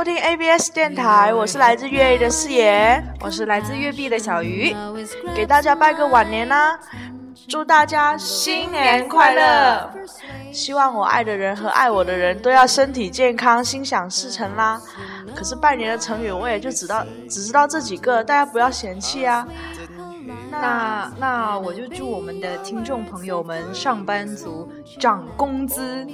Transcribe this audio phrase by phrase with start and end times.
[0.00, 4.74] 收听 ABS 电台，我是来自粤 A 的四爷，我是来自粤 B 的小鱼，
[5.36, 6.80] 给大家拜个晚年啦！
[7.46, 9.90] 祝大家新年快乐！
[10.54, 14.80] 希望我爱的人和爱我的人都要身体健康、心想事成啦。
[15.34, 19.46] 可是拜年的成语我也就知道，只知道这几个，大家不要嫌弃啊。
[20.50, 26.06] 那那我就祝我们的听众朋友们，上班族涨工资，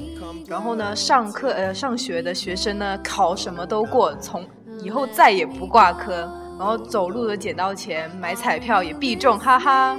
[0.47, 4.47] 然后呢，上课呃上学的学生呢，考什么都过，从
[4.83, 9.97] 以后再也不挂科，然后走路的捡到钱，买彩票也必中，哈哈。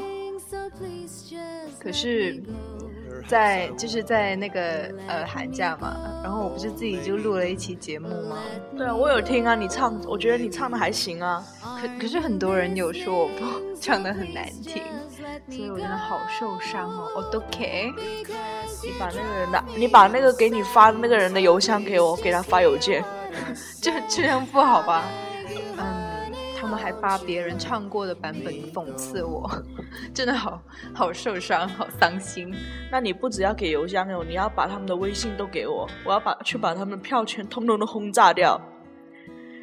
[1.79, 2.43] 可是，
[3.27, 8.37] 在就是在那个呃寒假嘛，然后我不是自己就录了一期节目吗？
[8.77, 11.43] 对啊，我有听啊，你唱，我觉得你唱的还行啊。
[11.81, 13.43] 可可是很多人有说我不
[13.79, 14.81] 唱的很难听，
[15.49, 17.11] 所以我真的好受伤哦。
[17.15, 17.93] 我都 K，
[18.83, 23.03] 你把那个人的，你把那个给你发的那个人的邮箱给我，给他发邮件，
[23.81, 25.03] 这这样不好吧？
[26.57, 29.49] 嗯，他们还发别人唱过的版本讽刺我，
[30.13, 30.59] 真的好
[30.93, 32.53] 好受伤，好伤心。
[32.91, 38.59] 那你不只要给邮箱哦，你要把他们的微信都给我，我要把去把他们的票全通通都轰炸掉。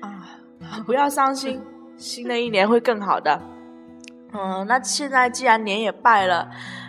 [0.00, 0.38] 啊，
[0.86, 1.60] 不要伤心，
[1.96, 3.40] 新的一年会更好的。
[4.32, 6.48] 嗯，那现在既然年也拜了，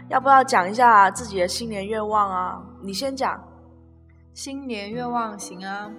[0.10, 2.62] 要不要讲一下自己的新年愿望啊？
[2.82, 3.42] 你先讲。
[4.34, 5.90] 新年愿望行啊，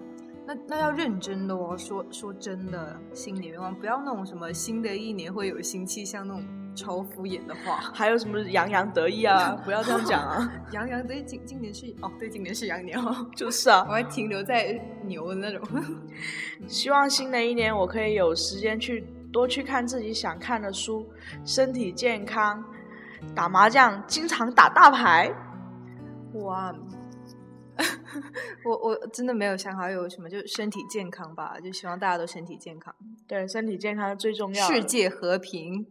[0.47, 1.77] 那那要认真的哦。
[1.77, 6.43] 说说真的，新年愿望不要那种什么新的一年会有新气象那种
[6.75, 7.77] 超敷衍的话。
[7.93, 9.57] 还有什么洋洋得意啊？
[9.65, 10.53] 不要这样讲啊！
[10.73, 15.67] 洋洋得意，今今年是哦，对，今年是羊年哦， 就是啊我，还停留在牛的那种。
[16.69, 21.07] 希望新的一年我可以有时间去多去看自己想看的书，
[21.45, 22.63] 身体健康，
[23.35, 25.33] 打麻将，经常打大牌。
[26.35, 26.75] 哇，
[28.65, 32.95] 我我真的没有想好有什么，就身体健康吧，就希望大家都身体健康，
[33.29, 34.67] 对，身体健康最重要。
[34.67, 35.87] 世界和平，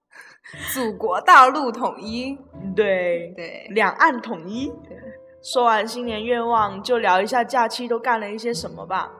[0.74, 2.36] 祖国大陆统一。
[2.74, 4.68] 对对两岸统一。
[4.88, 4.98] 对，
[5.42, 9.12] 说完新年愿望，就聊一下假期都干了一些什么吧。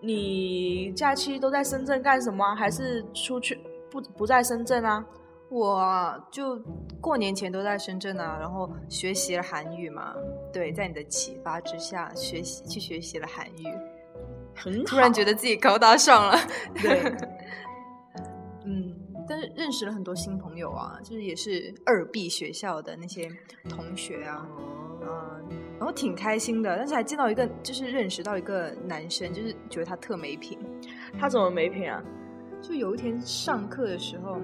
[0.00, 2.54] 你假期都在深圳干什么啊？
[2.54, 3.58] 还是出去
[3.90, 5.04] 不不在深圳啊？
[5.52, 6.58] 我就
[6.98, 10.14] 过年前都在深圳啊，然后学习了韩语嘛。
[10.50, 13.66] 对，在你的启发之下，学习去学习了韩语，
[14.56, 16.34] 很突然觉得自己高大上了。
[16.80, 17.02] 对，
[18.64, 18.96] 嗯，
[19.28, 23.28] 但是认识了很多新朋友啊，就是也是二 B 学校的那些
[23.68, 24.48] 同学啊，
[25.02, 25.46] 嗯，
[25.76, 26.78] 然后挺开心的。
[26.78, 30.58] 但是还见到一个，就是认识到一个男生，就是觉得他特没品。
[31.20, 32.02] 他怎么没品啊？
[32.62, 34.38] 就有一天上课的时候，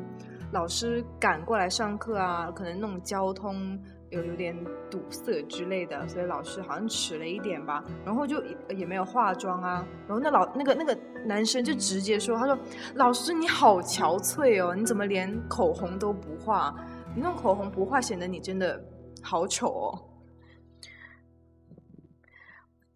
[0.53, 3.79] 老师赶过来上课啊，可能那种交通
[4.11, 4.57] 有有点
[4.91, 8.43] 堵塞之类的，所以老师好像迟了一点吧，然后就
[8.75, 12.59] 也没有化妆啊，然后那老那个那个男生就直接说，他说
[12.95, 16.75] 老师你好憔悴哦，你怎么连口红都不画？
[17.15, 18.83] 你那种口红不画，显得你真的
[19.23, 20.05] 好丑哦。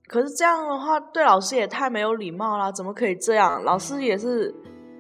[0.07, 2.71] 可是这样的话，对老师也太没有礼貌了！
[2.71, 3.63] 怎么可以这样？
[3.65, 4.55] 老师也是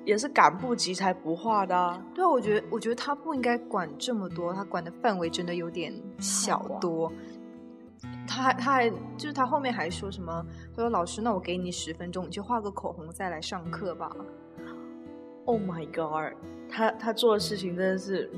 [0.04, 2.02] 也是赶不及才不画的、啊。
[2.14, 7.12] 对啊，我觉得我觉得他不应该管这么多，他管的范围真的有点小多。
[8.26, 10.44] 他还他还就是他后面还说什么？
[10.74, 14.10] 他说老师，那我给你十分钟，你去画个口红再来上课吧。
[15.44, 16.34] Oh my god！
[16.70, 18.30] 他他做的事情真的是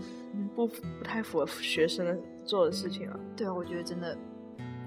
[0.57, 4.17] 不不太符合学生的做的事情啊，对啊，我觉得真的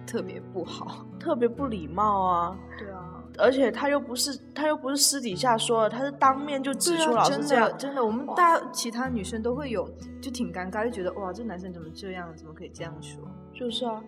[0.06, 1.06] 特别不好。
[1.20, 2.58] 特别不礼貌啊！
[2.78, 3.07] 对啊，
[3.38, 7.74] 而且他又不是他又不是私底下说的，他是当面就指出老师这样的。
[7.78, 9.88] 真的，我们大其他女生都会有，
[10.22, 12.36] 就挺尴尬，就觉得哇，这男生怎么这样？
[12.36, 13.24] 怎么可以这样说？
[13.54, 14.04] 就是啊，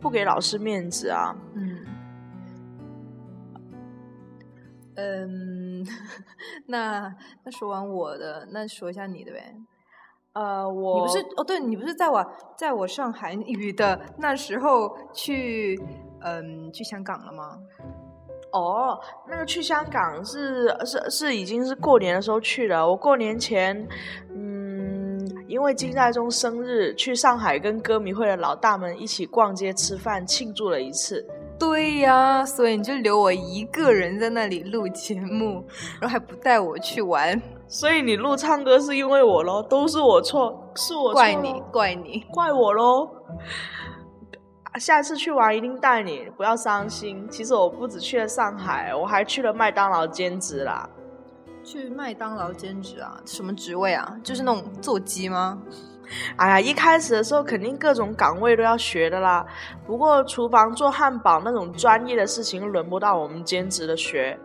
[0.00, 1.36] 不给老师面子啊！
[1.54, 1.84] 嗯，
[4.94, 5.86] 嗯，
[6.66, 9.54] 那那说完我的，那说一下你的呗。
[10.32, 11.44] 呃，我你不是哦？
[11.44, 12.24] 对，你不是在我
[12.56, 15.76] 在我上韩语的那时候去
[16.20, 17.58] 嗯去香港了吗？
[18.52, 18.98] 哦，
[19.28, 22.86] 那个去香港是是是已经是过年的时候去了。
[22.88, 23.86] 我过年前，
[24.34, 31.24] 嗯，因为金在中生日，去上海跟歌迷会的老大们一起逛街吃饭庆祝了一次。
[31.58, 35.62] 对呀，所以你就留我一个人在那里录节目，
[36.00, 42.24] 然后还不带我去玩，所以你录唱歌是因为我咯，都是我错，是我错怪你，怪你。
[42.32, 43.08] 怪我喽。
[44.78, 47.26] 下次去玩一定带你，不要伤心。
[47.28, 50.88] 其实我不止去了上海，我还去了麦当劳兼职啦。
[51.62, 53.20] 去麦当劳兼职啊？
[53.26, 54.16] 什么职位啊？
[54.22, 55.58] 就是那种做鸡吗？
[56.36, 59.44] 哎呀，一开始的时候肯定各种岗位都要学的啦。
[59.86, 64.38] 不过厨房做汉堡那种专业的事情，轮不到我们兼职的学。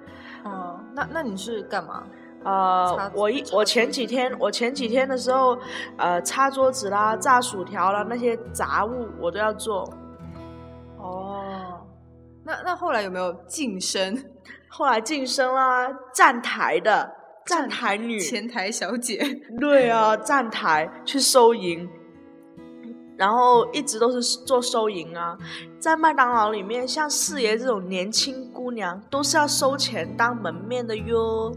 [0.43, 2.03] 哦，那那你是干嘛？
[2.43, 5.57] 呃，我一我前几天我前几天的时候，
[5.97, 9.91] 呃，擦桌子啦、炸薯条啦那些杂物我都要做。
[11.05, 11.87] 哦，
[12.43, 14.23] 那那后来有没有晋升？
[14.67, 17.15] 后来晋升啦，站台的
[17.45, 19.23] 站台女，前台小姐。
[19.59, 21.87] 对啊，站台去收银，
[23.17, 25.37] 然后一直都是做收银啊。
[25.79, 31.55] 在麦当劳里面，像四爷这种年轻姑娘，都是要收钱当门面的哟。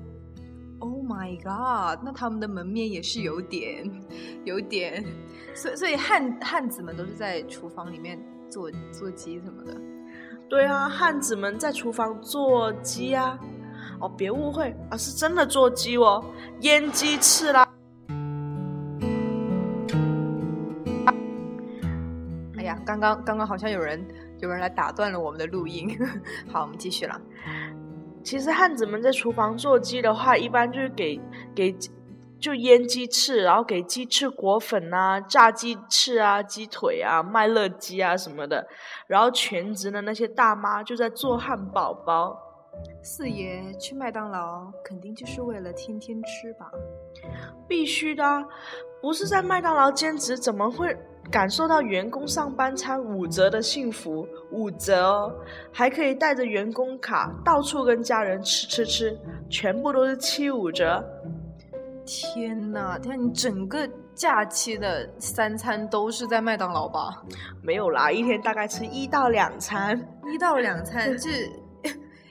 [0.80, 1.98] Oh my god！
[2.04, 3.90] 那他们的门面也是有点，
[4.44, 5.04] 有点。
[5.54, 8.16] 所以，所以汉汉子们都是在厨房里面
[8.50, 9.74] 做做鸡什么的。
[10.48, 13.38] 对啊，汉子们在厨房做鸡啊！
[14.00, 16.24] 哦，别误会，啊，是真的做鸡哦，
[16.60, 17.68] 腌鸡翅啦。
[22.56, 24.02] 哎呀，刚刚刚刚好像有人
[24.40, 25.98] 有人来打断了我们的录音。
[26.50, 27.20] 好，我们继续了。
[28.24, 31.20] 其实汉子们在厨房做鸡的话，一般就是给
[31.54, 31.74] 给。
[32.40, 38.66] 就腌鸡翅，然后给鸡翅裹粉啊，炸鸡翅啊，鸡腿啊，麦乐鸡啊什么的。
[39.06, 42.36] 然后全职的那些大妈就在做汉堡包。
[43.02, 46.70] 四爷去麦当劳肯定就是为了天天吃吧？
[47.66, 48.44] 必须的，
[49.02, 50.96] 不是在麦当劳兼职，怎么会
[51.28, 54.28] 感受到员工上班餐五折的幸福？
[54.52, 55.34] 五折哦，
[55.72, 59.18] 还可以带着员工卡到处跟家人吃吃吃，
[59.50, 61.04] 全部都是七五折。
[62.08, 62.98] 天呐！
[62.98, 67.22] 天，你整个假期的三餐都是在麦当劳吧？
[67.62, 69.94] 没有啦，一天大概吃一到两餐，
[70.32, 71.30] 一到两餐， 这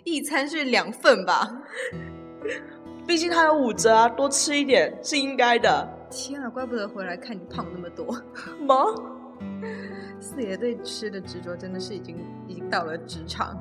[0.04, 1.48] 一餐是两份吧？
[3.06, 5.88] 毕竟它有五折啊，多吃一点是应该的。
[6.10, 8.12] 天啊，怪不得回来看你胖那么多。
[8.66, 8.84] 吗？
[10.20, 13.56] 四爷对吃的执着真的是已经已经到了职场。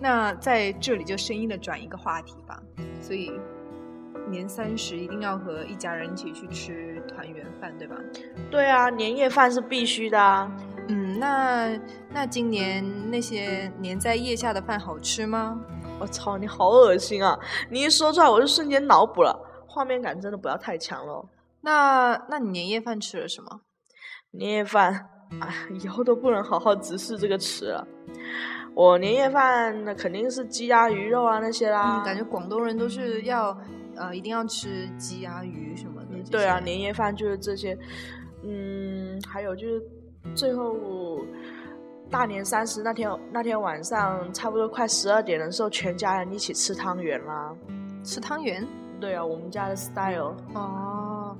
[0.00, 2.58] 那在这里就生硬的转一个话题吧，
[3.02, 3.30] 所以。
[4.30, 7.96] 年三十一定要和一家人一起去吃团圆饭，对吧？
[8.50, 10.20] 对啊，年夜饭是必须的。
[10.20, 10.50] 啊。
[10.90, 11.78] 嗯，那
[12.10, 15.60] 那今年那些粘在腋下的饭好吃吗？
[16.00, 17.38] 我操，你好恶心啊！
[17.68, 21.28] 你一说出来，我就瞬间脑补了，画面感真的不要太强了。
[21.60, 23.60] 那那你年夜饭吃了什么？
[24.30, 25.10] 年夜饭，
[25.40, 27.86] 哎，以后都不能好好直视这个词了。
[28.74, 32.00] 我年夜饭那肯定是鸡鸭鱼肉啊那些啦。
[32.02, 33.54] 感觉广东人都是要。
[33.98, 36.30] 呃，一定要吃鸡啊、鱼什么的。
[36.30, 37.76] 对啊，年夜饭就是这些。
[38.44, 39.82] 嗯，还有就是
[40.32, 41.18] 最后
[42.08, 47.52] 大年三十那天，那天晚上差不多快十二点的时候，全家人一起吃汤圆啦。
[48.04, 48.64] 吃汤圆？
[49.00, 50.36] 对啊，我们家的 style。
[50.54, 51.36] 哦，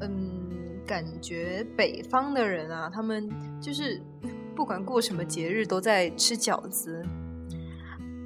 [0.00, 3.26] 嗯，感觉北方的人啊，他们
[3.58, 3.98] 就是
[4.54, 7.02] 不管过什么节日都在吃饺子。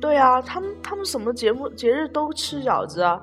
[0.01, 3.23] 对啊，他们他们什么节目节日都吃饺子啊。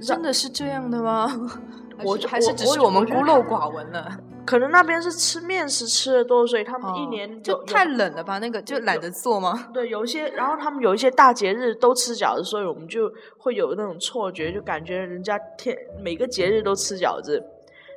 [0.00, 1.26] 真的是这样的吗？
[2.04, 4.18] 我还是只是我们孤陋寡闻了。
[4.44, 8.38] 可能那边是吃面食吃的多，所以他们一年就太冷了吧？
[8.38, 9.70] 那个就懒得做吗？
[9.74, 17.42] 对，有一些，然后他们有一些大节日都吃饺子，所以我们就会有那种错觉，就感觉人家天每个节日都吃饺子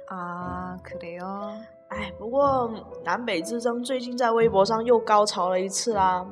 [0.07, 1.53] 啊，可怜哦。
[1.89, 2.71] 哎，不过
[3.03, 6.25] 南北之争最近在微博上又高潮了一次啦。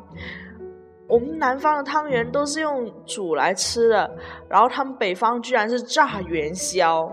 [1.08, 4.10] 我们南方的汤圆都是用煮来吃的，
[4.50, 7.10] 然后他们北方居然是炸元宵，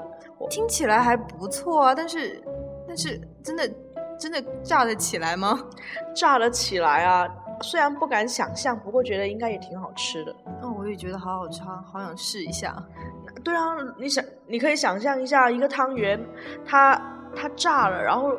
[0.50, 1.94] 听起来还不错啊。
[1.94, 2.42] 但是，
[2.88, 3.70] 但是真的
[4.18, 5.58] 真的炸得起来吗？
[6.14, 7.28] 炸得起来啊！
[7.62, 10.32] 虽然不敢想象，不过觉得应该也挺好吃的。
[10.60, 12.74] 哦，我也觉得好好吃，好想试一下。
[13.44, 13.62] 对啊，
[13.96, 16.20] 你想，你可以想象一下，一个汤圆，
[16.66, 17.00] 它
[17.34, 18.32] 它炸了，然后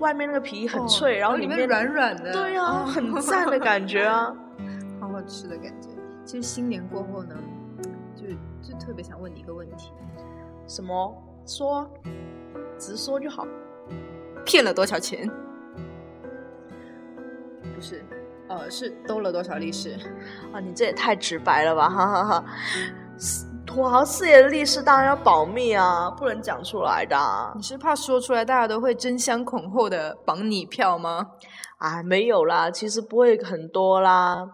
[0.00, 4.32] 外面那个皮很脆，然后里面软软的，对啊，很赞的感觉啊。
[5.22, 5.88] 吃的感觉。
[6.24, 7.34] 其实新年过后呢，
[8.14, 8.26] 就
[8.62, 9.92] 就特别想问你一个问题：
[10.66, 11.22] 什么？
[11.46, 11.88] 说，
[12.78, 13.46] 直说就好。
[14.44, 15.30] 骗了多少钱？
[17.74, 18.04] 不是，
[18.48, 19.94] 呃，是兜了多少利是？
[20.52, 21.88] 啊，你这也太直白了吧！
[21.88, 22.44] 哈哈哈。
[23.64, 27.16] 土豪四爷的利是当然要保密啊，不能讲出来的。
[27.54, 31.28] 你是怕说出来大家都会争相恐后的绑你票吗？
[31.76, 34.50] 啊，没有啦，其实不会很多啦。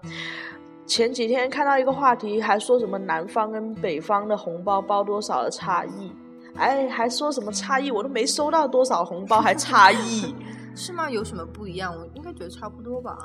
[0.87, 6.13] 前几天看到一个话题，还说什么南方跟北方的红包包多少的差异，
[6.57, 10.35] 哎，还说什么差异，我都没收到多少红包，还差异，
[10.77, 11.11] 是吗？
[11.11, 11.95] 有什么不一样？
[11.97, 13.17] 我应该觉得差不多吧。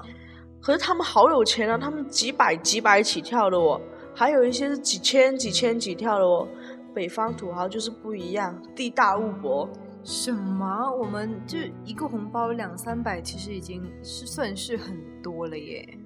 [0.62, 3.80] 可是他们好有钱啊，他们几百几百起跳的哦，
[4.16, 6.48] 还有一些是几千几千起跳的哦。
[6.94, 9.70] 北方土豪就是不一样，地大物博。
[10.02, 10.90] 什么？
[10.98, 15.99] 我们就一个红包两三百，其实已经是算是很多了耶。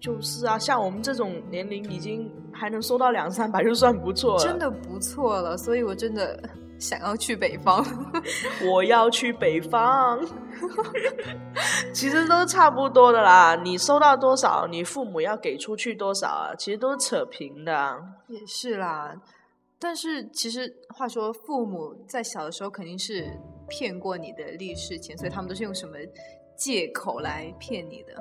[0.00, 4.42] 就是啊，像我们这种年龄，已经还能收到两三百，就算不错了。
[4.42, 6.42] 真的不错了，所以我真的
[6.78, 7.84] 想要去北方。
[8.64, 10.18] 我要去北方。
[11.92, 16.54] 其实都差不多的啦，你收到多少，你父母要给出去多少啊？
[16.56, 18.02] 其实都是扯平的。
[18.28, 19.14] 也是啦。
[19.78, 23.30] 但是其实话说，父母在小的时候肯定是
[23.68, 25.96] 骗过你的利是钱，所以他们都是用什么
[26.56, 28.14] 借口来骗你的？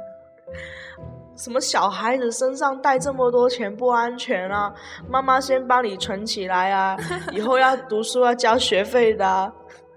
[1.35, 4.73] 什么小孩子身上带这么多钱不安全啊？
[5.09, 6.97] 妈妈先帮你存起来啊，
[7.31, 9.53] 以后要读书要交学费的。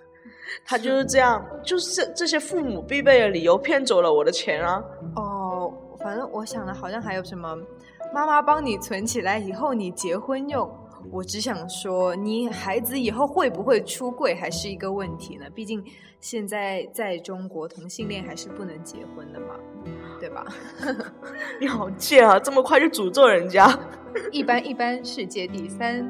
[0.65, 4.81] 他就是这样，就是这这些父母必备的理由骗走了我的钱啊。
[5.17, 7.57] 哦，反正我想的好像还有什么，
[8.15, 10.71] 妈妈帮你存起来，以后你结婚用。
[11.11, 15.47] 我只想说，你孩子以后会不会出柜还是一个问题呢？
[15.55, 15.85] 毕竟
[16.21, 19.55] 现在在中国，同性恋还是不能结婚的嘛，
[20.21, 20.47] 对吧？
[21.61, 22.39] 你好贱啊！
[22.39, 23.67] 这么快就诅咒人家？
[24.31, 26.07] 一般一般，世界第三。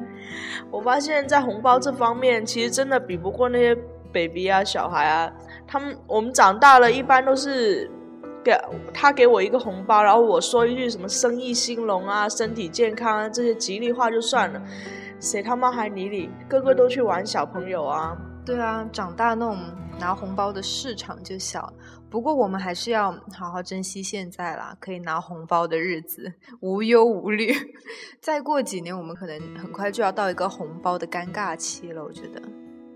[0.69, 3.75] 我发现，在红包这方面，其实真的比不过那些
[4.13, 5.31] baby 啊、小孩啊。
[5.67, 7.89] 他们我们长大了，一般都是。
[8.43, 8.55] 给
[8.93, 14.61] 他给我一个红包，然后我说一句什么生意兴隆啊、身体健康啊这些吉利话就算了，
[15.19, 16.29] 谁他妈还理你？
[16.49, 18.17] 个个都去玩小朋友啊！
[18.45, 19.57] 对啊，长大那种
[19.99, 21.71] 拿红包的市场就小。
[22.09, 27.51] 不过我们还是要好好珍惜现在啦，可以拿红包的日子，无忧无虑。
[28.21, 32.03] 再过几年，我们可能很快就要到一个红包的尴尬期了。
[32.03, 32.41] 我觉得，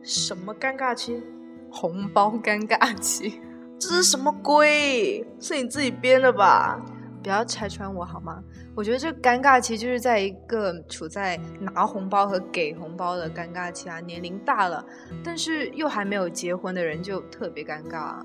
[0.04, 1.24] 什么尴尬期？
[1.72, 3.42] 红包尴尬期。
[3.80, 5.26] 这是什么鬼？
[5.40, 6.84] 是你自己编的吧？
[7.22, 8.42] 不要拆穿我好吗？
[8.76, 14.00] 我觉得这尴尬期就是在一个处在拿红包和给红包的尴尬期啊。
[14.00, 14.86] 年龄大了，
[15.24, 18.16] 但是又还没有结婚的人就特别尴尬。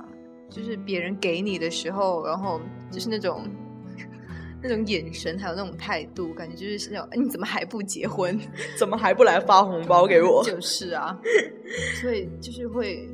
[0.51, 3.49] 就是别人给你的时候，然后就是那种
[4.63, 8.39] 那种眼神，还有那种态度，感觉就是那种你怎么还不结婚？
[8.79, 10.45] 怎么还不来发红包给我？
[10.45, 11.19] 就是啊，
[12.01, 13.09] 所以就是会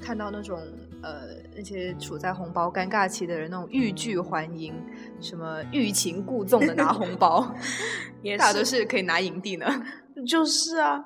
[0.00, 0.60] 看到那种
[1.02, 1.40] 呃。
[1.56, 4.72] 那些处在红包尴尬期的人，那种欲拒还迎，
[5.20, 7.54] 什么欲擒故纵的拿红包，
[8.38, 9.66] 大都是可以拿影帝呢。
[10.26, 11.04] 就是啊，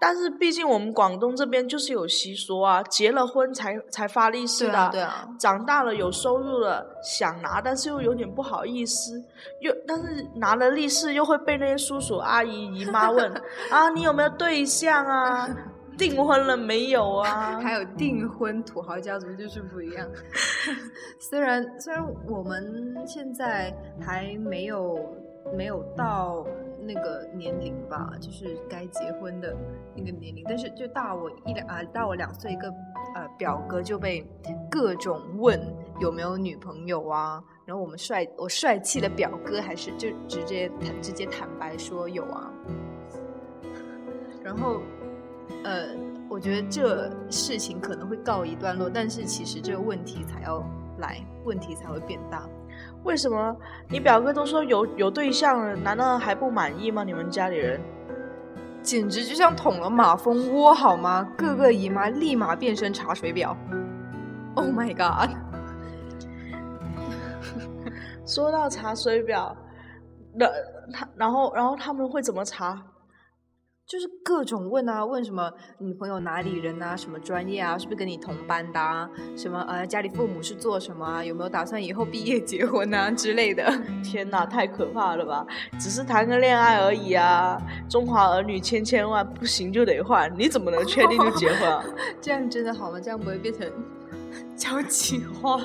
[0.00, 4.88] 但是毕竟我们广东这边就是有习俗啊，结了婚才才发利是的。
[4.90, 5.28] 对啊。
[5.38, 9.22] 长大了有收入了想拿，但是又有点不好意思，
[9.60, 13.30] 又但是拿了利是又会被那些叔叔阿姨姨妈问
[13.70, 15.48] 啊，你有没有对象啊？
[16.00, 17.60] 订婚了没有啊？
[17.60, 20.08] 还有订婚，土豪家族就是不一样。
[21.20, 24.98] 虽然虽然我们现在还没有
[25.54, 26.46] 没有到
[26.80, 29.54] 那个年龄吧，就是该结婚的
[29.94, 32.68] 那个年龄，但是就大我一两啊，大我两岁一个
[33.14, 34.26] 呃表哥就被
[34.70, 35.60] 各种问
[36.00, 42.50] 有没有女朋友啊，然后我们帅我帅气的表哥还是就直接坦直接坦白说有啊，
[44.42, 44.80] 然后。
[45.64, 45.88] 呃，
[46.28, 50.64] 我觉得这事情可能会告一段落，但是其实这个问题才要
[50.98, 52.48] 来，问题才会变大。
[53.04, 53.56] 为什么？
[53.88, 57.04] 你表哥都说有有对象了，难道还不满意吗？
[57.04, 57.80] 你们家里人
[58.82, 61.28] 简直就像捅了马蜂窝，好吗？
[61.36, 63.56] 各个姨妈立马变身查水表。
[64.54, 65.30] Oh my god！
[68.26, 69.56] 说到查水表，
[70.34, 70.46] 那
[70.92, 72.82] 他然后然后他们会怎么查？
[73.90, 79.10] 就是各种问啊，问什么女朋友哪里人啊，什么专业啊，是不是跟你同班的啊？
[79.36, 81.24] 什么呃，家里父母是做什么啊？
[81.24, 83.68] 有没有打算以后毕业结婚啊之类的？
[84.04, 85.44] 天哪，太可怕了吧！
[85.76, 87.60] 只是谈个恋爱而已啊！
[87.88, 91.84] 中华儿女千千万，不行就得换，你怎么能确定就结婚啊？
[92.22, 93.00] 这样真的好吗？
[93.02, 93.68] 这样不会变成
[94.54, 95.60] 交际花？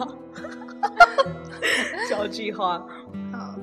[2.10, 2.80] 交际花？
[3.32, 3.56] 好，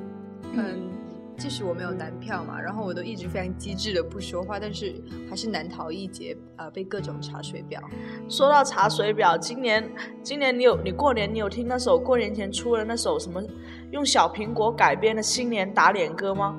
[0.52, 1.01] 嗯。
[1.42, 4.94] 即使我没有男票嘛，然后我都一直非常机智的不说话，但是
[5.28, 7.82] 还是难逃一劫，呃，被各种查水表。
[8.28, 9.90] 说到查水表，今年
[10.22, 13.42] 今年你有你过年你有听那首过年前出的那首什么
[13.90, 16.56] 用小苹果改编的新年打脸歌吗？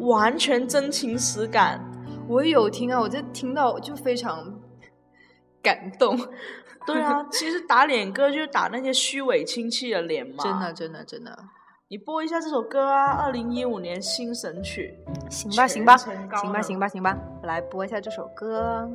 [0.00, 1.82] 完全真情实感。
[2.28, 4.60] 我有听啊，我这听到就非常
[5.64, 6.14] 感动。
[6.86, 10.44] 对啊，其实打脸歌就是打那些虚伪亲戚的脸嘛。
[10.44, 11.44] 真的，真的，真的。
[11.88, 14.92] 你播一下这首歌啊，二零一五年新神曲。
[15.30, 18.90] 行吧，行吧，行吧，行吧，行吧，来播一下这首歌。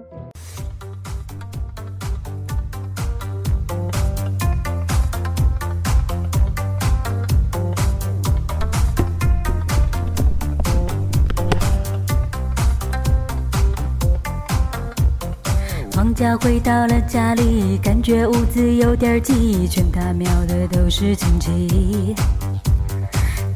[15.94, 22.14] 放假回到了家里，感觉屋子有点挤，全他喵的都是亲戚。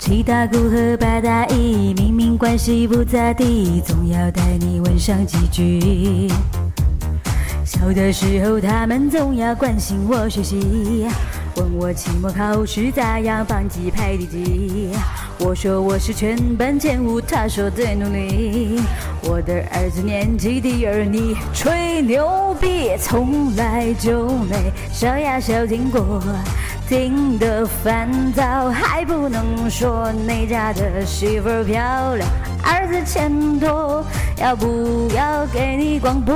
[0.06, 6.32] 七大姑和八大姨，明明关系不咋地，总要带你问上几句。
[7.66, 11.08] 小的时候，他们总要关心我学习，
[11.56, 14.92] 问我期末考试咋样，班级排第几。
[15.40, 18.80] 我说我是全班前五，他说最努力。
[19.24, 26.22] 我的儿子年级第二，你吹牛逼，从来就没小呀小听过，
[26.88, 32.30] 听得烦躁，还不能说你家的媳妇漂亮，
[32.64, 34.06] 儿子钱多，
[34.38, 36.36] 要不要给你广播？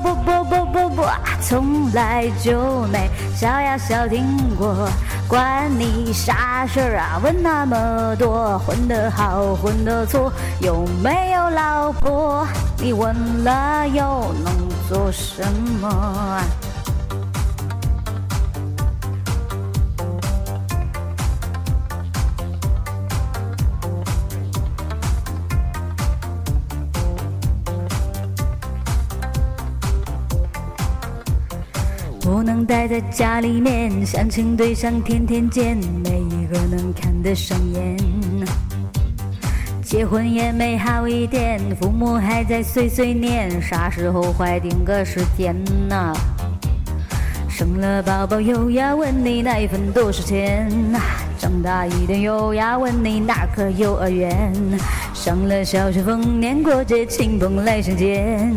[0.00, 1.02] 不不不不不，
[1.42, 4.24] 从来就没小呀小听
[4.56, 4.88] 过。
[5.28, 7.20] 关你啥事儿啊？
[7.22, 12.46] 问那么多，混得好，混得错，有没有老婆？
[12.78, 14.52] 你问了又能
[14.88, 15.42] 做什
[15.80, 16.40] 么？
[32.70, 37.96] 待在家里面，相亲对象天天见，没一个能看得上眼。
[39.82, 45.52] 结婚也没好一点，父母还在碎碎念，啥时候怀定个时间
[45.88, 46.12] 呐？
[47.48, 50.70] 生了宝宝又要问你奶粉多少钱，
[51.40, 54.52] 长大一点又要问你哪个幼儿园。
[55.14, 58.54] 上了小学逢年过节亲朋来相见，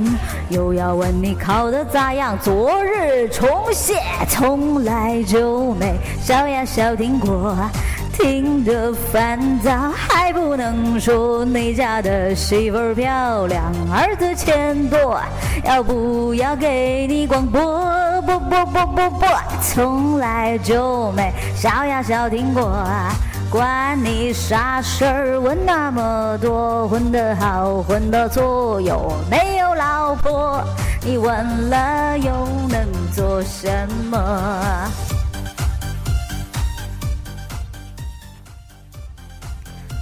[0.49, 7.57] 又要问你考得咋样，昨日重现，从来就没小呀小听过，
[8.13, 15.19] 听得烦躁，还不能说你家的媳妇儿漂亮，儿子钱多，
[15.65, 17.61] 要不要给你广播？
[18.21, 19.25] 不不不不不，
[19.61, 22.71] 从来就没小呀小听过。
[23.49, 25.39] 管你啥事儿？
[25.39, 30.63] 问那么多，混得好，混得错，有没有老婆？
[31.05, 32.31] 你问了又
[32.69, 33.69] 能做什
[34.09, 34.89] 么？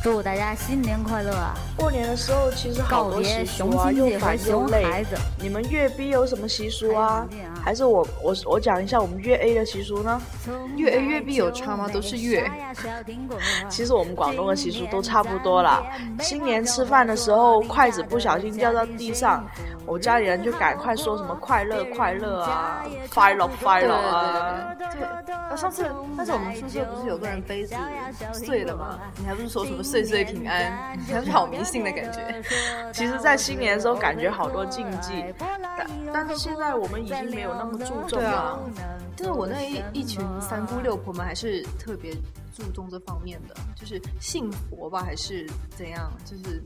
[0.03, 1.31] 祝大家新年快乐！
[1.77, 5.05] 过年的时候其实好多习俗啊，又烦又累。
[5.39, 7.27] 你们粤 B 有什么习俗啊？
[7.63, 10.21] 还是我我我讲一下我们粤 A 的习俗呢？
[10.75, 11.87] 粤 A 粤 B 有差吗？
[11.91, 12.49] 都是粤。
[13.69, 15.83] 其实我们广东的习俗都差不多啦。
[16.19, 19.43] 新年吃饭的时候，筷子不小心掉到地上，
[19.85, 24.75] 我家里人就赶快说什么快乐快乐啊，快乐快乐啊。
[24.77, 25.83] 对，上次
[26.17, 27.75] 上次我们宿舍不是有个人杯子
[28.33, 28.99] 碎了吗？
[29.17, 30.97] 你还不是说什么岁岁平安？
[31.11, 32.43] 还是好迷信的感觉。
[32.91, 37.51] 其实，在新年的时候，感觉好多禁忌，但但是现在我们已经没有。
[37.53, 38.59] 那么注重了！
[39.15, 42.11] 但是我那一一群三姑六婆们还是特别
[42.55, 46.11] 注重这方面的，就是信佛吧，还是怎样？
[46.25, 46.63] 就是，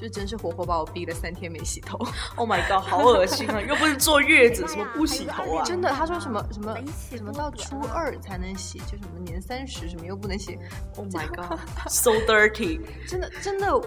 [0.00, 1.98] 就真是活活把我逼了三天没洗头。
[2.36, 3.60] Oh my god，好恶心啊！
[3.60, 5.64] 又不是坐月子，什么不洗头啊？
[5.64, 6.74] 真的，他说什么什么
[7.16, 10.58] 什么到初二才能洗，就什么年三十什么又不能洗。
[10.96, 12.80] Oh my god，so dirty！
[13.06, 13.80] 真的真的。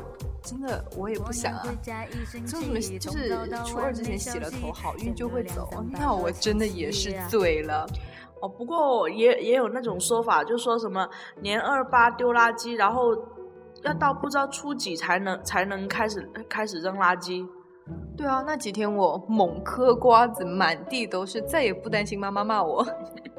[0.43, 1.63] 真的，我也不想啊。
[2.45, 3.30] 说什么就是
[3.65, 5.69] 初二之前洗了头，好运就会走。
[5.89, 7.88] 那我真的也是醉了。
[8.41, 11.08] 哦，不过也也有那种说法，就说什么
[11.39, 13.15] 年二八丢垃圾，然后
[13.84, 17.48] 要到不知道初几才能才能开始开始扔垃圾。
[18.15, 22.86] 对啊，那几天我猛嗑瓜子，满地都是，再也不担心妈妈骂我。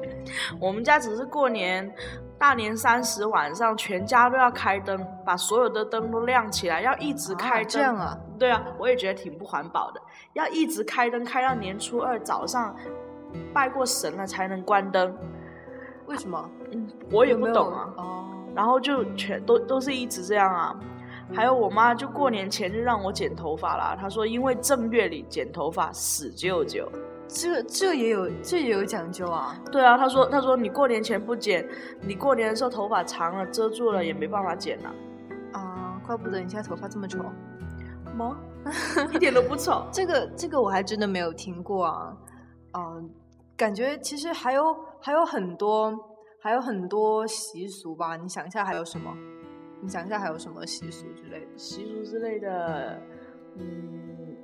[0.61, 1.93] 我们家只是过年。
[2.37, 7.63] 大年三十晚上，全家都要开灯，把所有的灯都亮起来，要一直开。
[7.63, 8.15] 这样啊？
[8.37, 10.01] 对啊，我也觉得挺不环保的，
[10.33, 12.75] 要一直开灯，开到年初二早上，
[13.53, 15.17] 拜过神了才能关灯。
[16.07, 16.49] 为什么？
[16.71, 17.93] 嗯，我也不懂啊。
[17.95, 18.34] 哦。
[18.55, 20.79] 然后就全都都是一直这样啊。
[21.33, 26.89] 还有我妈就过年前就让我剪头发啦，她说因为正月里剪头发死舅舅。
[27.27, 29.59] 这这也有这也有讲究啊！
[29.71, 31.67] 对啊，他说他说你过年前不剪，
[31.99, 34.93] 你过年的时候头发长了遮住了也没办法剪了。
[35.53, 37.17] 啊，怪不得你现在头发这么丑。
[38.15, 38.37] 吗？
[39.11, 39.83] 一点都不丑。
[39.91, 42.15] 这个这个我还真的没有听过啊。
[42.77, 43.09] 嗯，
[43.57, 45.91] 感觉其实还有还有很多
[46.45, 48.15] 还有很多习俗吧？
[48.15, 49.11] 你想一下还有什么？
[49.81, 51.47] 你想一下还有什么习俗之类的？
[51.57, 53.01] 习俗之类的，
[53.55, 54.37] 嗯。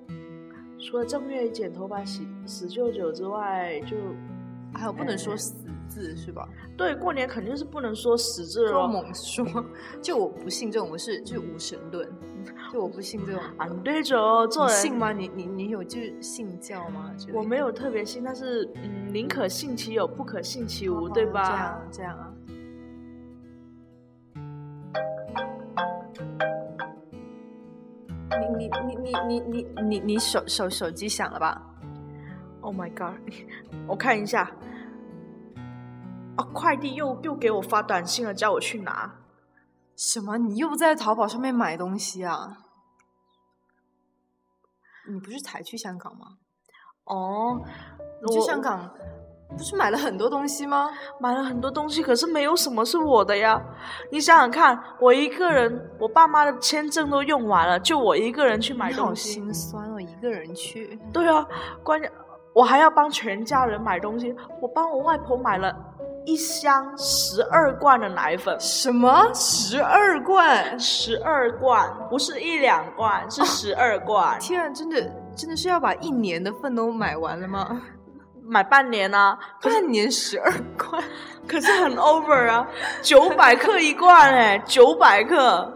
[0.79, 3.95] 除了正月剪头发、洗死舅舅之外，就
[4.73, 5.53] 还有不能说死
[5.87, 6.49] 字是吧？
[6.75, 8.87] 对，过年肯定是不能说死字了。
[8.87, 9.45] 猛说，
[10.01, 12.11] 就我不信这种，我是就是无神论，
[12.71, 13.41] 就我不信这种。
[13.57, 15.11] 啊，对着，做人信吗？
[15.11, 17.11] 你你你有就是信教吗？
[17.33, 21.43] 我没有特别信，但是嗯，宁可信其有，不可信其无，对吧？
[21.43, 22.33] 这样这样啊。
[28.39, 31.61] 你你你你你你你你手手手机响了吧
[32.61, 33.17] ？Oh my god！
[33.87, 34.49] 我看一下。
[36.37, 36.47] 啊！
[36.53, 39.13] 快递又又给我发短信了，叫我去拿。
[39.97, 40.37] 什么？
[40.37, 42.60] 你又在淘宝上面买东西啊？
[45.09, 46.27] 你不是才去香港吗？
[47.05, 47.59] 哦，
[48.25, 48.89] 你去香港
[49.49, 50.89] 不是买了很多东西吗？
[51.19, 53.61] 买了很多东西，可是没有什么是我的呀。
[54.11, 60.97] 你想想看，我一个人，我爸妈的签证都用完了，就我一个人去买东西，心酸哦，一个人去。
[61.11, 61.45] 对啊，
[61.83, 62.09] 关键
[62.53, 65.75] 我还要帮全家人买东西，我帮我外婆买了。
[66.25, 70.79] 一箱十二罐的奶粉，什么十二罐？
[70.79, 74.37] 十二罐，不是一两罐，是十二罐。
[74.39, 75.01] 天啊，真的
[75.35, 77.81] 真的是要把一年的份都买完了吗？
[78.43, 81.01] 买半年啊，半年十二罐，
[81.47, 82.67] 可是很 over 啊，
[83.01, 85.71] 九百克一罐哎，九百克。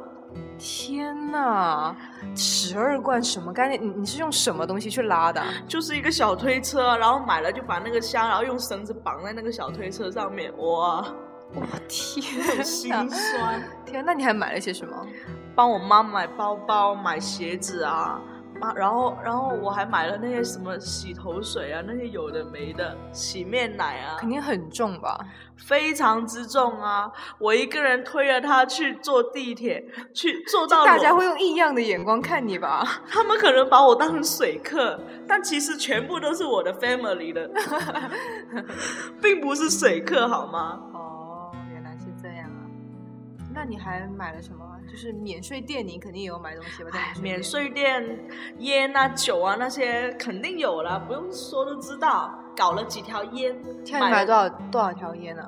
[0.57, 1.95] 天呐，
[2.35, 3.81] 十二罐什么概念？
[3.81, 5.43] 你你是用什么东西去拉的？
[5.67, 10.51] 就是一个小推车，然后买了就把那个箱，然后用绳子绑在那个小推车上面。
[10.57, 11.05] 哇，
[11.53, 13.63] 我天，心酸！
[13.85, 15.07] 天，那你还买了些什么？
[15.55, 18.19] 帮我妈买包包、买鞋子啊。
[18.61, 25.17] 啊，然后，然后我还买了那些什么洗头水啊，那些有的没的，洗面奶啊，肯定很重吧？
[25.57, 27.11] 非常之重啊！
[27.37, 32.85] 我一个人推着他去坐地铁，去坐到大家会用异样的眼光看你吧？
[33.09, 37.49] 他们可能把我当成水客，但其实全部都是我的 family 的，
[39.21, 40.79] 并不是水客，好吗？
[40.93, 42.63] 哦，原来是这样啊！
[43.53, 44.64] 那你还买了什么？
[44.95, 46.91] 就是免税店，你肯定也有买东西吧？
[47.21, 48.01] 免税店，
[48.59, 52.33] 烟啊、酒啊那些肯定有了，不用说都知道。
[52.55, 53.53] 搞了几条烟，
[53.99, 55.43] 买多少多少条烟呢？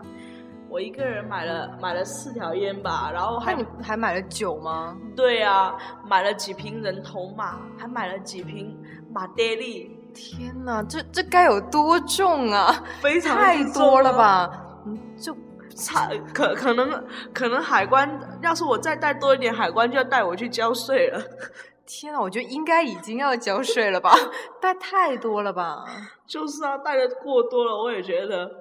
[0.67, 4.97] 我一个人买了买了四条烟吧，然后还你还买了酒吗？
[5.15, 5.73] 对呀，
[6.05, 8.77] 买了几瓶人头马，还买了几瓶
[9.13, 9.97] 马爹利。
[10.13, 12.83] 天哪，这这该有多重啊？
[13.01, 14.49] 非常太多了吧？
[14.85, 15.33] 嗯，就。
[15.77, 18.09] 差可可能可能海关
[18.41, 21.21] 要是我再带多一点，海关就要带我去交税了。
[21.85, 24.11] 天呐，我觉得应该已经要交税了吧？
[24.59, 25.85] 带太多了吧？
[26.27, 28.51] 就是啊，带的过多了，我也觉得。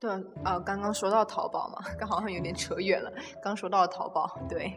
[0.00, 0.10] 对
[0.42, 3.12] 啊，刚刚说到淘宝嘛， 刚好像有点扯远了。
[3.42, 4.72] 刚说到淘宝，对，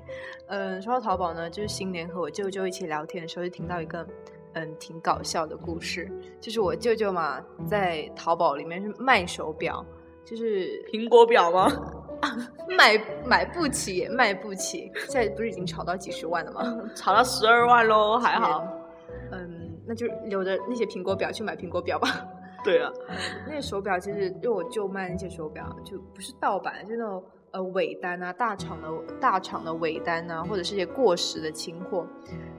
[0.50, 4.06] 嗯，说到淘宝呢，就是新年和我舅舅一起聊天的时候，就听到一个
[4.54, 9.84] 嗯挺搞笑的故事，就是我舅舅嘛，在淘宝里面是卖手表。
[10.26, 11.68] 就是苹果表吗？
[12.78, 14.90] 买买不起，卖不起。
[15.10, 16.64] 现在不是已经炒到几十万了吗？
[16.96, 18.66] 炒到十二万喽，还好。
[19.32, 22.08] 嗯，那就留着那些苹果表去买苹果表吧。
[22.64, 22.90] 对啊，
[23.46, 28.88] 那些手表其实因为我舅卖那些手表，就不是盗版，就那种呃尾单啊，大厂的
[29.20, 32.08] 大厂的尾单啊，或者是一些过时的清货。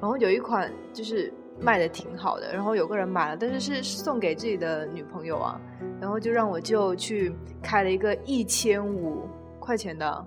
[0.00, 1.33] 然后有一款就是。
[1.60, 5.60] 卖的挺好的，然后有个人买了，但是是送给自己的女朋友啊，
[6.00, 10.26] 然后就让我就去开了一个一千五块钱的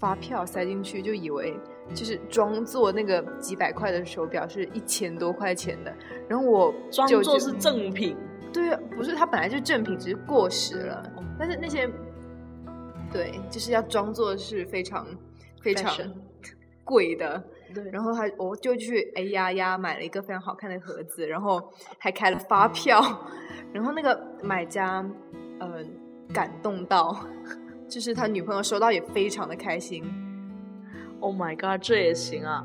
[0.00, 1.54] 发票塞进去，就以为
[1.94, 5.94] 就是装作那个几百块的手表是一千多块钱的，
[6.28, 8.16] 然后我装作是正品，
[8.52, 11.88] 对，不是它本来就正品，只是过时了，但是那些
[13.12, 15.06] 对，就是要装作是非常
[15.62, 15.94] 非常
[16.82, 17.42] 贵的。
[17.74, 21.60] 对，然后他我就去哎呀呀买了一个非常好看的盒子，然后
[21.98, 23.02] 还开了发票，
[23.74, 25.04] 然后那个买家
[25.60, 25.90] 嗯
[26.32, 27.26] 感动到，
[27.88, 30.04] 就是他女朋友收到也非常的开心。
[31.20, 32.64] Oh my god，这也行啊！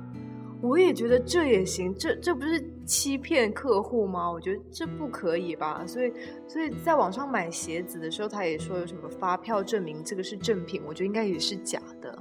[0.61, 4.29] 我也觉得这也行，这这不是欺骗客户吗？
[4.29, 5.83] 我觉得这不可以吧？
[5.87, 6.11] 所以
[6.47, 12.17] 所以在网上买鞋子的时候，他也说有什么发票证明这个是正品，我觉得应该也是假的。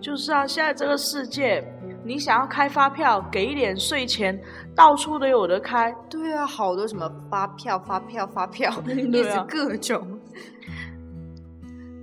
[0.00, 1.62] 就是啊，现在这个世界。
[2.06, 4.40] 你想要开发票，给一点税钱，
[4.76, 5.92] 到处都有的开。
[6.08, 10.20] 对啊，好多什么发票、发票、发票， 一直各种。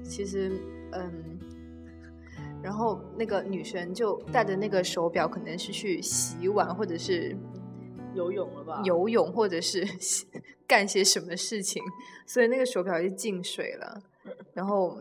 [0.04, 0.52] 其实，
[0.92, 1.40] 嗯，
[2.62, 7.34] 然后那个女生就带着那个手表，可能是去洗碗，或者是
[8.14, 8.82] 游泳了吧？
[8.84, 9.88] 游泳，或者是
[10.68, 11.82] 干些什么事情，
[12.28, 14.02] 所以那个手表就进水了。
[14.54, 15.00] 然后。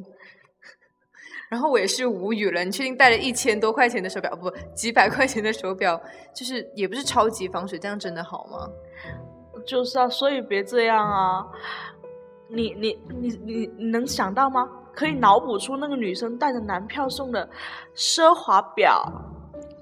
[1.53, 6.01] 然后我也是无语了，你确定带了一千多块钱的手表，不几百块钱的手表，
[6.33, 8.67] 就是也不是超级防水，这样真的好吗？
[9.67, 11.47] 就是啊，所以别这样啊！
[12.49, 14.67] 你你你你你能想到吗？
[14.95, 17.47] 可以脑补出那个女生带着男票送的
[17.95, 19.05] 奢华表，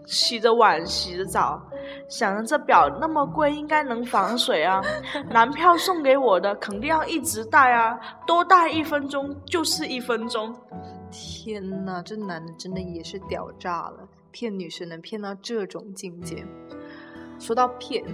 [0.06, 1.62] 洗着碗洗着澡，
[2.08, 4.82] 想着这表那么贵，应该能防水啊。
[5.30, 10.54] 男票送给我的肯定要一直戴啊，多戴一分钟就是一分钟。
[11.10, 16.44] 天呐，这男的真的也是屌炸了，骗女生能骗到这种境界。
[17.38, 18.04] 说到骗。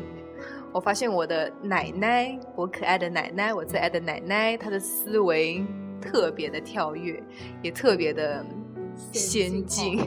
[0.73, 5.65] 我发现我的奶奶，我可爱的奶奶，我最爱的奶奶，她的思维
[6.03, 7.23] 特别的跳跃，
[7.62, 8.45] 也特别的
[8.95, 9.99] 先进。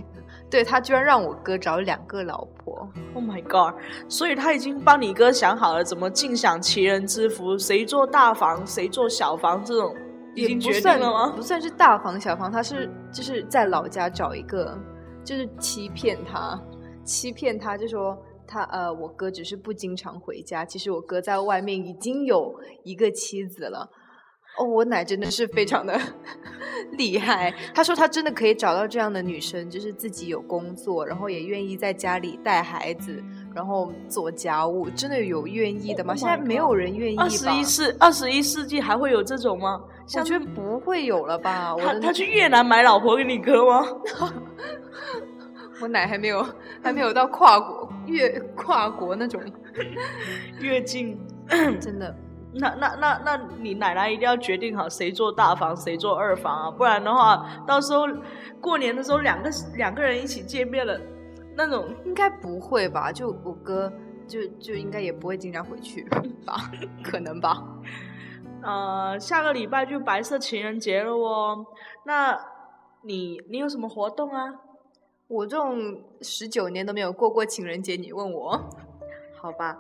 [0.50, 3.80] 对他居然让我哥找两个老婆，Oh my god！
[4.08, 9.96] 所以他已经帮你哥想好了怎么尽享其人之福，谁做大房，谁做小房，这种
[10.36, 11.34] 已经决定了吗？
[11.36, 14.78] 不算是大房小房，他是就是在老家找一个，
[15.24, 16.60] 就是欺骗他，
[17.04, 18.18] 欺骗他，就说。
[18.52, 20.66] 他呃，我哥只是不经常回家。
[20.66, 22.52] 其实我哥在外面已经有
[22.84, 23.88] 一个妻子了。
[24.60, 26.00] 哦，我奶真的是非常的
[26.98, 27.54] 厉害。
[27.74, 33.24] 他说他真的可以找到这样的女生，就是自己有工作，然后也愿意在家里带孩子，
[33.56, 34.90] 然后做家务。
[34.90, 36.14] 真的有愿意的吗？
[36.14, 37.16] 现在没有人愿意。
[37.18, 39.82] 二十一世二十一世纪还会有这种吗？
[40.18, 41.74] 我觉得不会有了吧。
[41.78, 43.88] 他他去越南买老婆给你哥吗？
[45.82, 46.46] 我奶还没有，
[46.84, 49.42] 还没有到跨国越跨国那种
[50.60, 51.18] 越境，
[51.80, 52.14] 真的。
[52.54, 58.08] 那那那那你奶奶一定要决定好谁做大房，谁做二房啊，不然的话，到时候
[58.60, 61.00] 过年的时候两个两个人一起见面了，
[61.56, 63.12] 那种应该不会吧？
[63.12, 63.92] 就我哥
[64.28, 66.04] 就就应该也不会经常回去
[66.46, 66.72] 吧？
[67.04, 67.64] 可能吧？
[68.62, 71.66] 呃，下个礼拜就白色情人节了哦。
[72.06, 72.38] 那
[73.04, 74.54] 你你有什么活动啊？
[75.28, 75.80] 我这种
[76.22, 78.60] 十九年都没有过过情人节，你问我，
[79.42, 79.78] 好吧？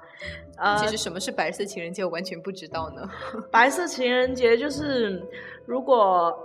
[0.57, 3.07] 呃，其实什么是白色情人节，我完全不知道呢。
[3.51, 5.21] 白色情人节就是，
[5.65, 6.37] 如果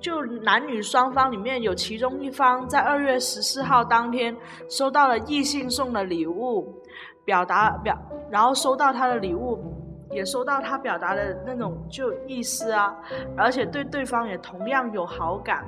[0.00, 4.34] 就男女双方里面有其中一方在二月十四号当天
[4.68, 6.72] 收到了异性送的礼物，
[7.24, 7.96] 表达表，
[8.30, 9.58] 然后收到他的礼物，
[10.12, 12.96] 也收到他表达的那种就意思啊，
[13.36, 15.64] 而且对对方也同样有好感。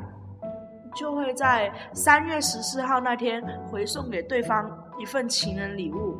[0.96, 3.40] 就会在三月十四号那天
[3.70, 6.18] 回送给对方一份情人礼物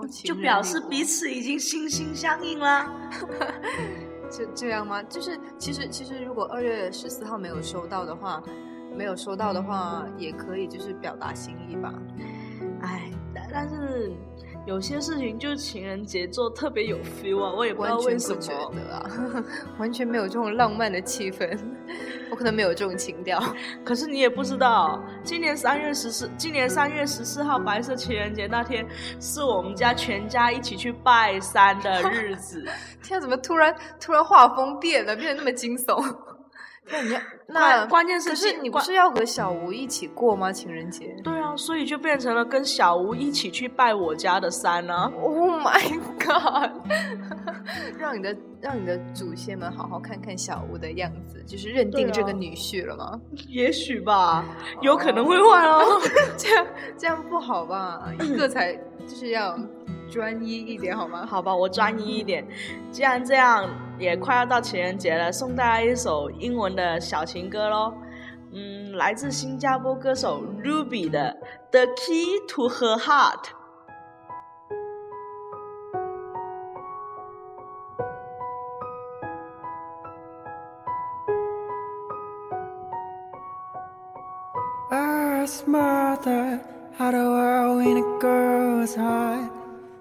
[0.00, 2.90] 哦，就表示彼此已经心心相印啦。
[4.30, 5.02] 就这样吗？
[5.04, 8.42] 就是其实其实如果二月十四号没有收到的话，
[8.96, 11.92] 没有收到的话也可以就是表达心意吧。
[12.82, 13.10] 哎，
[13.52, 14.12] 但是。
[14.66, 19.10] 有些事情就是情人节做特别有 feel 啊，我也不知道为什么觉得啊，
[19.80, 21.58] 完全没有这种浪漫的气氛，
[22.30, 23.42] 我可能没有这种情调。
[23.84, 28.86] 可是你也不知道，今年三月十四，今年三月十四号白色情人节那天，
[29.18, 32.64] 是我们家全家一起去拜山的日子。
[33.02, 36.00] 天，怎么突然突然画风变了，变得那么惊悚？
[36.92, 40.52] 那你那关键是，是你不是要和小吴一起过吗？
[40.52, 41.14] 情人节？
[41.22, 45.10] 对啊，所以就变成了跟小吴一起去拜我家的山呢。
[45.20, 46.70] Oh my god！
[47.98, 53.20] 让你的让你的祖先们好好看看小吴的样子，就是认定这个女婿了吗？
[53.48, 54.44] 也许吧，
[54.80, 56.00] 有可能会换哦。
[56.36, 58.02] 这样这样不好吧？
[58.20, 58.74] 一个才
[59.06, 59.58] 就是要。
[60.10, 61.24] 专一一点好吗？
[61.24, 62.44] 好吧，我专一一点。
[62.90, 67.92] 既然这样，也快要到情人节了，送大家一首英文的小情歌喽。
[68.52, 71.36] 嗯，来自新加坡歌手 Ruby 的
[71.70, 73.44] 《The Key to Her Heart》。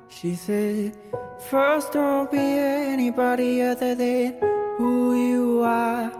[0.09, 0.97] She said,
[1.49, 4.37] First, don't be anybody other than
[4.77, 6.11] who you are.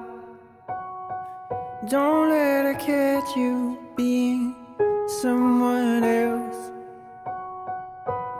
[1.89, 4.55] Don't let her catch you being
[5.21, 6.71] someone else.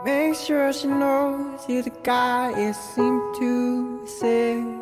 [0.04, 4.79] Make sure she knows you're the guy you seem to say.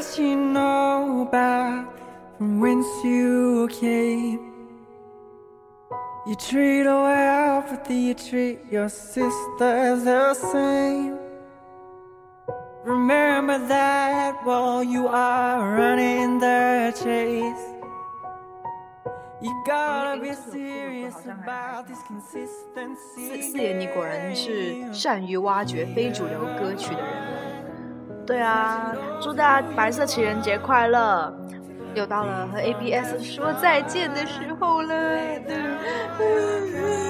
[0.00, 1.92] Does she know about
[2.38, 4.40] from whence you came?
[6.26, 11.18] You treat her well, but do you treat your sisters the same?
[12.86, 17.74] Remember that while you are running the chase.
[19.42, 23.52] You gotta be serious about this 四 consistency.
[23.52, 27.49] 四爷，你果然是善于挖掘非主流歌曲的人。
[28.31, 31.33] 对啊，祝大家白色情人节快乐！
[31.93, 34.93] 又到了和 ABS 说再见的时候了。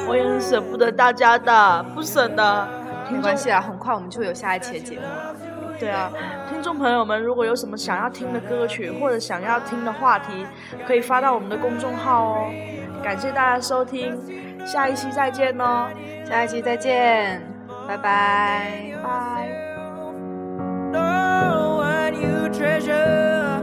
[0.07, 2.67] 我也很舍不得大家的，不舍得。
[3.11, 5.35] 没关系啊，很快我们就有下一期的节目了。
[5.79, 6.11] 对啊，
[6.49, 10.47] 听众朋友们，如果有什么想要听的歌曲或者想要听的话题，
[10.87, 12.51] 可以发到我们的公众号哦。
[13.03, 14.17] 感谢大家收听，
[14.65, 15.87] 下一期再见哦，
[16.27, 17.39] 下一期再见，
[17.87, 18.95] 拜拜。
[19.03, 19.40] 拜。
[22.53, 23.61] Treasure.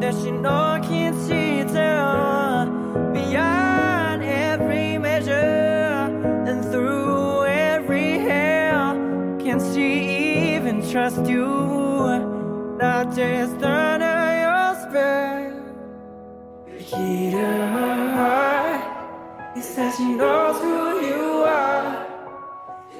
[0.00, 2.66] that she know can't see tell
[3.12, 6.08] beyond every measure
[6.48, 8.94] and through every hell?
[9.38, 11.46] Can she even trust you?
[12.78, 15.52] Not just under your spell.
[16.66, 22.06] The key to her heart is that she knows who you are.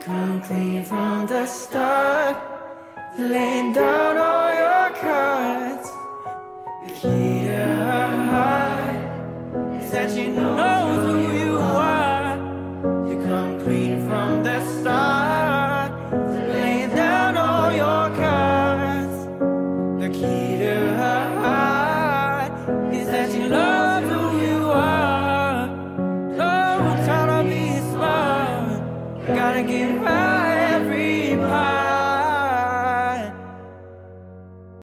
[0.00, 2.36] Come clean from the start.
[3.18, 4.09] Laying down
[14.80, 15.09] stop.